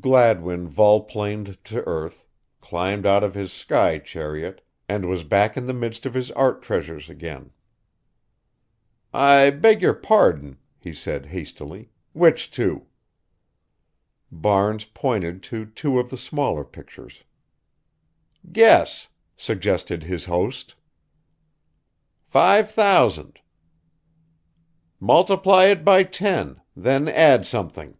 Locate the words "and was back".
4.86-5.56